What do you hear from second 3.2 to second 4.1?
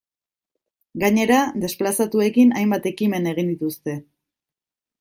egin dituzte.